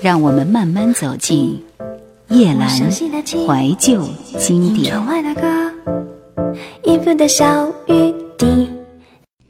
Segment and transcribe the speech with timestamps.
[0.00, 1.60] 让我们慢慢走进
[2.28, 4.94] 夜阑怀旧经典。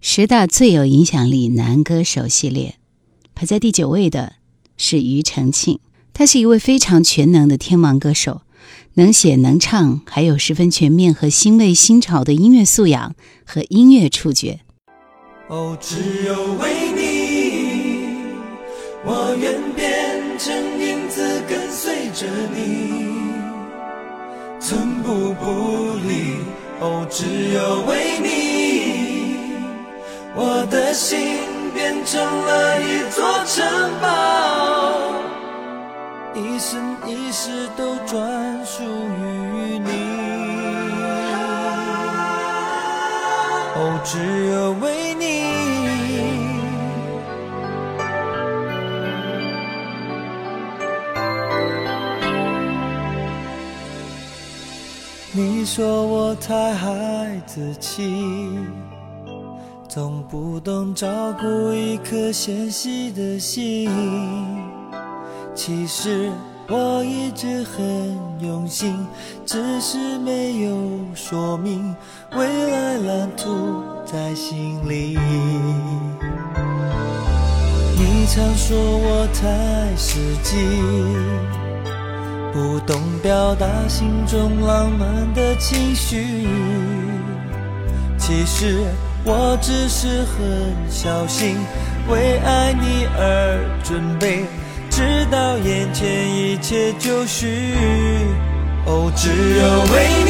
[0.00, 2.76] 十大最有影响力男歌手系列，
[3.34, 4.32] 排在第九位的
[4.78, 5.78] 是庾澄庆。
[6.14, 8.40] 他是一位非常全能的天王歌手，
[8.94, 13.14] 能写能唱，还有十分全面和新锐新潮的音乐素养
[13.44, 14.60] 和音乐触觉。
[15.48, 18.32] 哦，只有为你，
[19.04, 20.09] 我愿变
[20.42, 23.20] 成影子跟随着你，
[24.58, 26.38] 寸步不离。
[26.80, 29.52] 哦，只有为你，
[30.34, 31.36] 我的心
[31.74, 33.62] 变成了一座城
[34.00, 34.08] 堡，
[36.34, 39.90] 一生一世都专属于你。
[43.76, 44.16] 哦，只
[44.54, 44.89] 有为
[55.72, 58.12] 说我太孩子气，
[59.88, 61.06] 总不懂照
[61.40, 63.88] 顾一颗纤细的心。
[65.54, 66.28] 其实
[66.68, 69.06] 我一直很用心，
[69.46, 70.74] 只是没有
[71.14, 71.94] 说明
[72.32, 75.16] 未来蓝图在心里。
[77.96, 81.59] 你常说我太实际。
[82.52, 86.48] 不懂表达心中浪漫的情绪，
[88.18, 88.84] 其实
[89.24, 91.56] 我只是很小心，
[92.08, 94.44] 为爱你而准备，
[94.90, 97.74] 直到眼前一切就绪。
[98.86, 100.28] 哦，只有为你，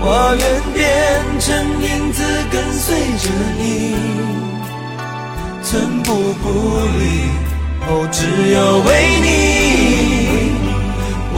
[0.00, 0.80] 我愿变
[1.40, 1.50] 成
[1.82, 3.28] 影子跟随着
[3.58, 3.96] 你，
[5.64, 6.46] 寸步不
[6.98, 7.02] 离。
[7.84, 8.20] 哦，只
[8.52, 8.90] 有为
[9.24, 9.26] 你，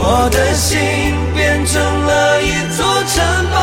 [0.07, 0.77] 我的心
[1.33, 3.15] 变成了一座城
[3.51, 3.57] 堡，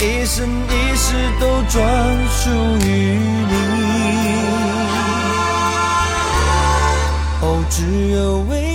[0.00, 1.06] 一生一世
[1.40, 1.74] 都专
[2.30, 2.50] 属
[2.86, 3.18] 于
[3.48, 3.52] 你。
[7.42, 8.65] 哦，只有为。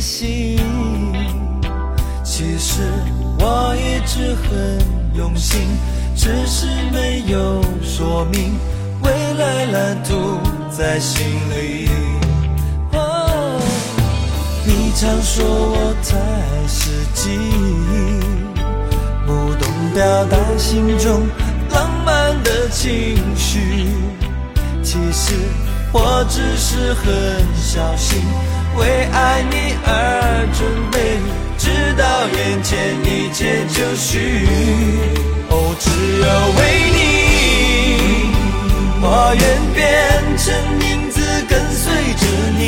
[0.00, 0.58] 心。
[2.24, 2.80] 其实
[3.38, 4.78] 我一直很
[5.14, 5.60] 用心，
[6.16, 8.54] 只是没有说明
[9.02, 10.40] 未来蓝图
[10.70, 11.88] 在心里。
[14.66, 17.38] 你常说我太实际，
[19.26, 21.26] 不懂表达心中。
[21.72, 23.88] 浪漫的情绪，
[24.82, 25.34] 其实
[25.92, 27.04] 我只是很
[27.56, 28.20] 小心，
[28.80, 28.82] 为
[29.12, 29.54] 爱你
[29.84, 29.88] 而
[30.56, 30.58] 准
[30.90, 30.96] 备，
[31.58, 31.64] 直
[31.96, 32.02] 到
[32.36, 32.70] 眼前
[33.04, 34.10] 一切就绪。
[35.50, 35.84] 哦，只
[36.18, 36.26] 有
[36.58, 36.60] 为
[36.96, 36.98] 你，
[39.02, 39.06] 我
[39.38, 39.42] 愿
[39.74, 39.78] 变
[40.36, 40.44] 成
[40.88, 41.84] 影子跟随
[42.20, 42.22] 着
[42.58, 42.60] 你，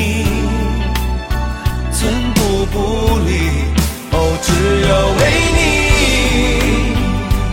[1.92, 2.00] 寸
[2.34, 2.76] 步不
[3.26, 3.30] 离。
[4.12, 4.46] 哦，只
[4.88, 5.20] 有为
[5.56, 5.60] 你，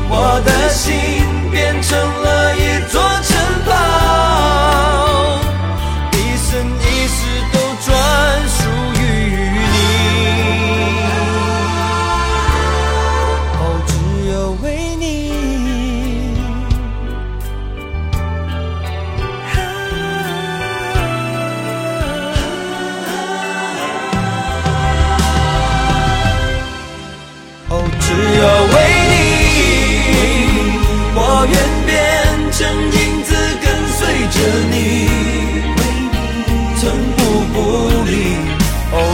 [0.10, 0.14] 我
[0.46, 0.86] 的心。
[1.52, 3.02] 变成了一座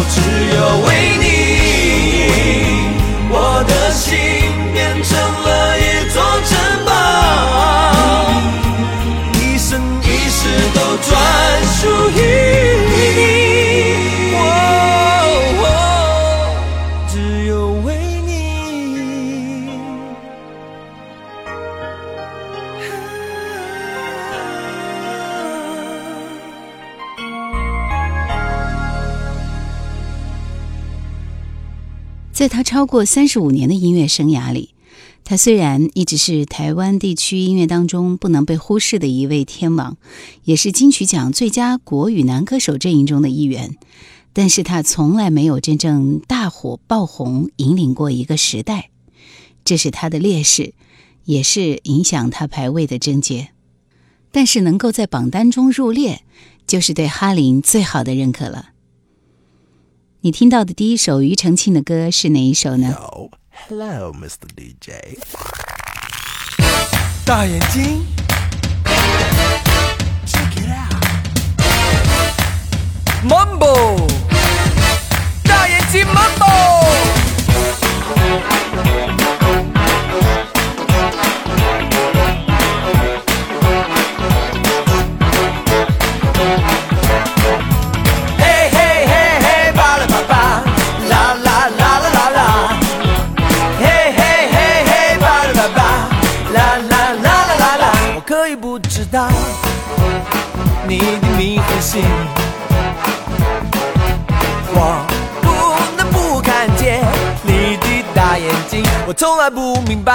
[0.08, 0.20] 只
[0.56, 1.35] 有为你
[32.76, 34.72] 超过三十五年的音乐生涯里，
[35.24, 39.96] 他虽然一直是台湾地区音乐当中不能被忽视的一位天王，
[40.44, 43.78] 也是金曲奖最佳国语男歌手阵营中的一员，
[44.34, 48.90] 但是他从来没有真正大火爆红，引领过一个时代，
[49.64, 50.74] 这是他的劣势，
[51.24, 53.52] 也是影响他排位的症结。
[54.34, 56.24] 但是能够在榜单中入列，
[56.68, 58.72] 就是对哈林最好的认可了。
[60.26, 62.98] 你听到的第一首庾澄庆的歌是哪一首呢
[63.70, 64.48] ？Hello, Mr.
[64.58, 65.20] DJ.
[67.24, 68.04] 大眼睛
[70.26, 70.96] Check it out.
[73.24, 73.65] Mumbo，
[109.08, 110.14] 我从来不明白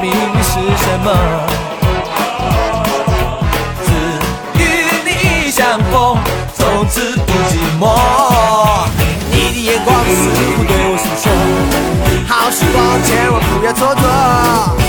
[0.00, 1.10] 命运是什么。
[3.84, 3.90] 只
[4.62, 4.64] 与
[5.04, 6.16] 你相逢，
[6.54, 7.98] 从此不寂寞。
[9.32, 11.26] 你的眼光似乎对我诉说，
[12.28, 14.00] 好时光千万不要蹉跎。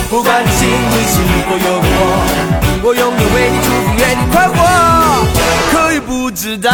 [0.07, 1.18] 不管你心里是
[1.50, 1.90] 否有我，
[2.83, 4.56] 我永远为你祝福，愿你快活。
[5.72, 6.69] 可以不知道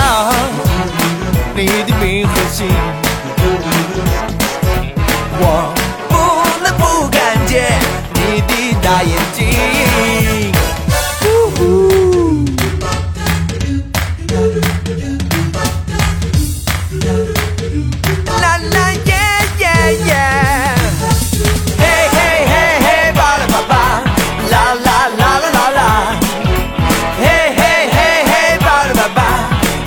[1.55, 2.67] 你的名和姓，
[5.39, 5.73] 我
[6.09, 6.13] 不
[6.63, 7.53] 能不看见
[8.13, 8.51] 你的
[8.81, 9.41] 大眼睛。
[11.21, 11.25] 呜
[11.55, 11.59] 呼
[18.41, 19.11] 啦啦耶
[19.59, 19.63] 耶
[20.05, 20.11] 耶，
[21.79, 21.81] 嘿
[22.11, 22.15] 嘿
[22.49, 22.53] 嘿
[22.85, 23.71] 嘿，巴拉巴巴，
[24.51, 24.87] 啦啦
[25.17, 25.79] 啦啦啦啦，
[27.19, 27.21] 嘿
[27.57, 27.95] 嘿嘿
[28.25, 29.17] 嘿，巴拉巴巴，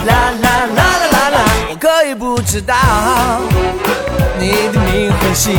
[0.06, 0.10] 啦
[0.42, 0.44] 啦
[0.74, 1.36] 啦啦啦啦。
[1.70, 2.74] 我可以不知道
[5.36, 5.54] 心，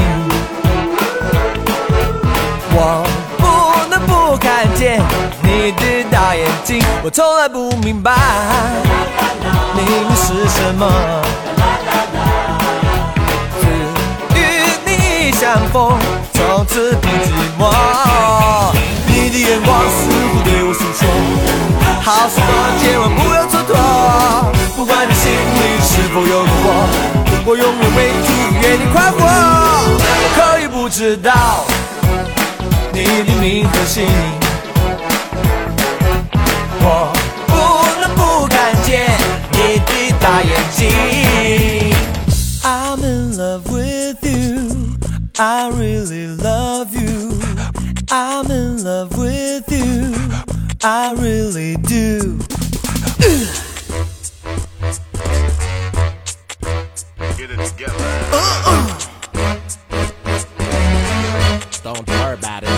[2.74, 3.06] 我
[3.38, 3.46] 不
[3.92, 5.00] 能不看见
[5.44, 8.12] 你的大眼睛，我从来不明白
[9.76, 10.82] 命运是什么。
[13.62, 14.42] 只与
[14.84, 15.96] 你相逢，
[16.34, 17.62] 从此不寂寞。
[19.06, 21.06] 你的眼光似乎对我诉说，
[22.02, 22.50] 好时光
[22.82, 23.72] 千万不要蹉跎。
[24.76, 26.90] 不管你心里是否有我，
[27.46, 29.67] 我永远为你祝福，愿你快活。
[30.88, 31.66] 不知道
[32.94, 34.08] 你的名和姓，
[36.80, 37.14] 我
[37.46, 37.54] 不
[38.00, 39.06] 能不看见
[39.52, 41.94] 你的大眼睛。
[42.64, 44.96] I'm in love with you.
[45.38, 47.38] I really love you.
[48.08, 50.14] I'm in love with you.
[50.84, 52.40] I really do.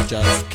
[0.10, 0.49] just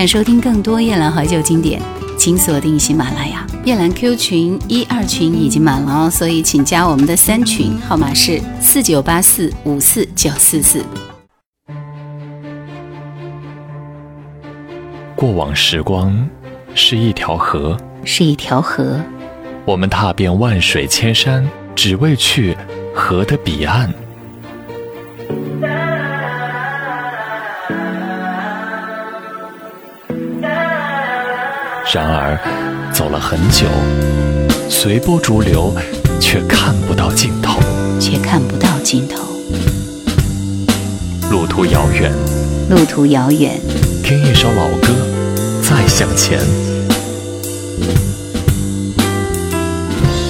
[0.00, 1.78] 想收听更多夜兰怀旧经典，
[2.16, 3.46] 请锁定喜马拉雅。
[3.66, 10.82] 夜兰 Q 群一二群已经满了哦，所以请加我们的三群，号码是四九八四五四九四四。
[15.14, 16.26] 过往时光
[16.74, 18.98] 是一条河，是一条河，
[19.66, 22.56] 我们踏遍万水千山，只为去
[22.94, 23.92] 河的彼岸。
[31.92, 32.38] 然而，
[32.92, 33.66] 走了很久，
[34.68, 35.74] 随波逐流，
[36.20, 37.58] 却看不到尽头。
[37.98, 39.22] 却看不到尽头。
[41.30, 42.12] 路途遥远，
[42.70, 43.60] 路途遥远，
[44.02, 44.88] 听一首老歌，
[45.62, 46.38] 再向前。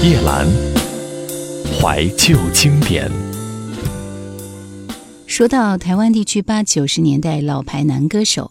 [0.03, 0.47] 夜兰，
[1.79, 3.11] 怀旧经典。
[5.27, 8.51] 说到台湾地区八九十年代老牌男歌手，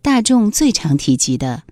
[0.00, 1.64] 大众最常提及的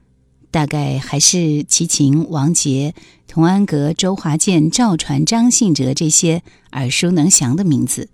[0.54, 2.94] 大概还是齐秦、王杰、
[3.26, 8.08] 童安格、周华健、赵传、张信哲这些耳熟能详的名字，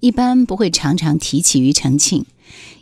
[0.00, 2.26] 一般不会常常提起庾澄庆。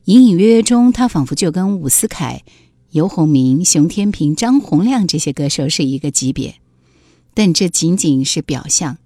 [0.07, 2.45] 隐隐约约中，他仿佛就跟伍思凯、
[2.93, 6.55] 游鸿明、熊天平、张洪量这些歌手是一个级别。
[7.35, 8.97] 但这仅仅是表象，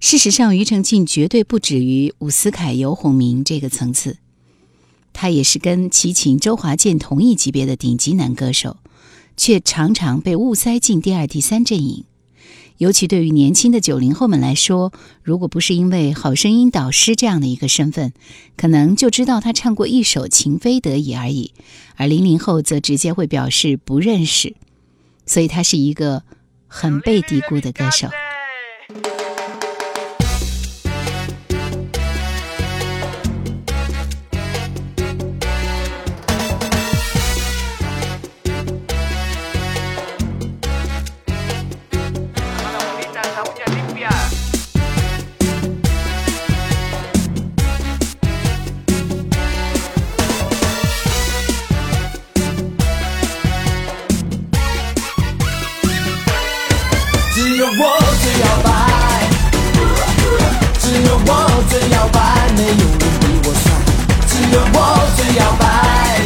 [0.00, 4.16] 事实上，庾澄庆绝对不止于伍思凯、游鸿明这个层次，
[5.12, 8.78] 他也是跟齐秦、周华健同一级别的顶级男歌手。
[9.36, 12.04] 却常常被误塞进第二、第三阵营，
[12.78, 18.12] 尤其对于年轻的九零后们来说，如果不是因为《好声音》导师这样的一个身份，
[18.56, 21.52] 可能就知道他唱过一首《情非得已》而已；
[21.96, 24.54] 而零零后则直接会表示不认识，
[25.26, 26.22] 所以他是一个
[26.66, 28.08] 很被低估的歌手。
[57.64, 58.68] 有我最摇摆，
[60.78, 61.28] 只有我
[61.70, 62.18] 最摇摆，
[62.58, 63.72] 没有人比我帅，
[64.26, 64.76] 只有我
[65.16, 66.20] 最摇摆，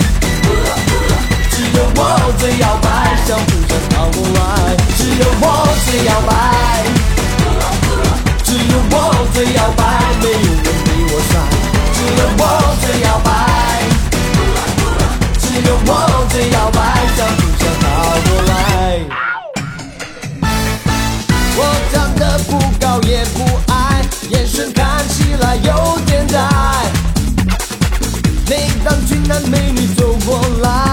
[1.52, 2.00] 只有我
[2.38, 4.16] 最摇摆，相互间逃不，
[4.97, 6.58] 只有我最摇摆。
[29.28, 30.88] 那美女走过来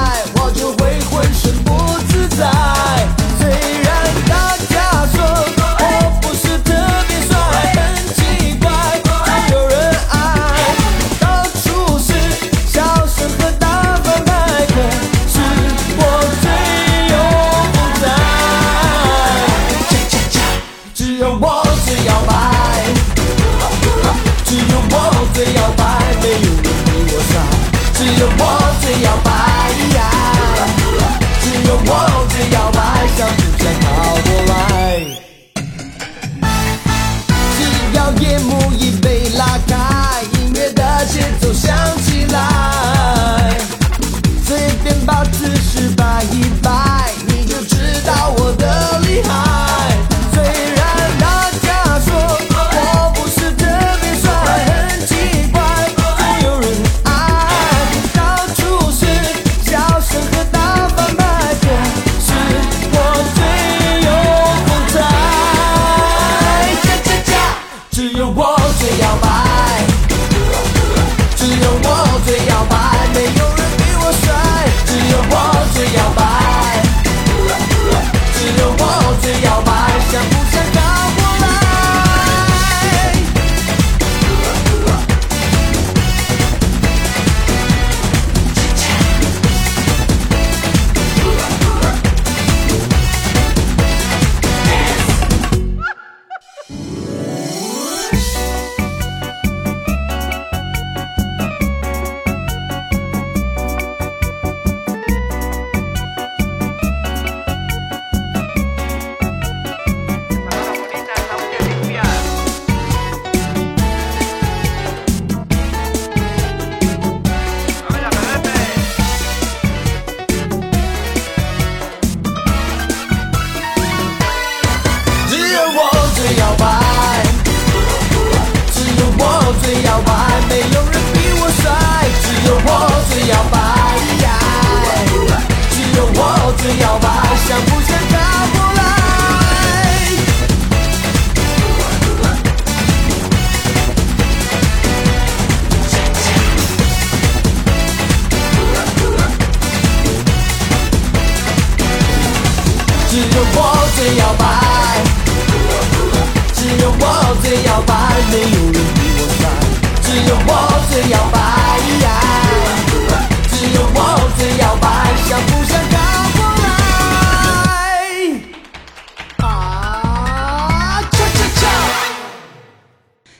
[136.80, 138.15] 要把想不想。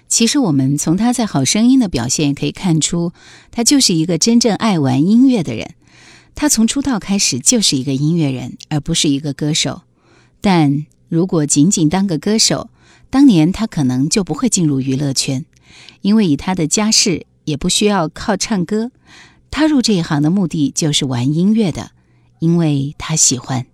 [0.08, 3.12] 其实我们从他在《好声音》的表现可以看出，
[3.52, 5.74] 他就是一个真正爱玩音乐的人。
[6.36, 9.82] 他从出道开始就是一个音乐人，而不是一个歌手。
[10.42, 12.70] 但如果仅仅当个歌手，
[13.10, 15.46] 当年他可能就不会进入娱乐圈，
[16.02, 18.92] 因为以他的家世，也不需要靠唱歌。
[19.50, 21.92] 他入这一行的目的就是玩音乐的，
[22.40, 23.66] 因为他喜欢。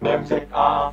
[0.00, 0.92] Music all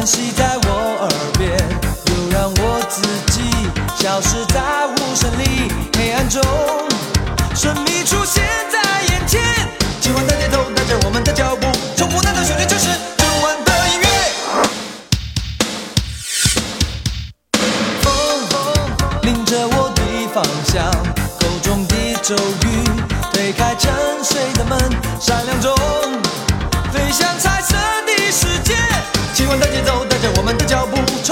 [0.00, 1.58] 叹息在我耳边，
[2.06, 3.02] 又让我自
[3.34, 3.42] 己
[4.02, 6.40] 消失在无声里，黑暗中，
[30.92, 31.29] 我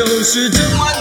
[0.00, 0.99] 就是这么